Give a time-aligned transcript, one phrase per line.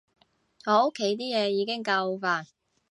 [0.65, 2.47] 我屋企啲嘢已經夠煩